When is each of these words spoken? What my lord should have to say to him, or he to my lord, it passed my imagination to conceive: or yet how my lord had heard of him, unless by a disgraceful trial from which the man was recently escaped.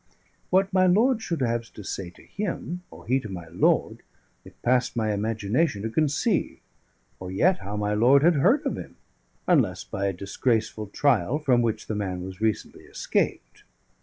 What 0.49 0.73
my 0.73 0.87
lord 0.87 1.21
should 1.21 1.41
have 1.41 1.71
to 1.73 1.83
say 1.83 2.09
to 2.09 2.23
him, 2.23 2.81
or 2.89 3.05
he 3.05 3.19
to 3.19 3.29
my 3.29 3.47
lord, 3.49 4.01
it 4.43 4.59
passed 4.63 4.95
my 4.95 5.13
imagination 5.13 5.83
to 5.83 5.91
conceive: 5.91 6.59
or 7.19 7.29
yet 7.29 7.59
how 7.59 7.77
my 7.77 7.93
lord 7.93 8.23
had 8.23 8.37
heard 8.37 8.65
of 8.65 8.77
him, 8.79 8.95
unless 9.47 9.83
by 9.83 10.07
a 10.07 10.13
disgraceful 10.13 10.87
trial 10.87 11.37
from 11.37 11.61
which 11.61 11.85
the 11.85 11.93
man 11.93 12.23
was 12.23 12.41
recently 12.41 12.85
escaped. 12.85 13.61